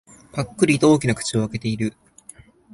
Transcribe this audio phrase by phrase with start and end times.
[0.31, 1.93] ぱっくりと大きな口を開けている。